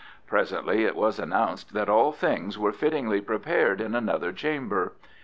Presently 0.25 0.83
it 0.83 0.95
was 0.95 1.19
announced 1.19 1.73
that 1.75 1.87
all 1.87 2.11
things 2.11 2.57
were 2.57 2.71
fittingly 2.73 3.21
prepared 3.21 3.79
in 3.79 3.93
another 3.93 4.33
chamber. 4.33 4.93